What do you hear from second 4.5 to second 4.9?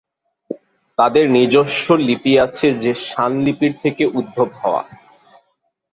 হওয়া।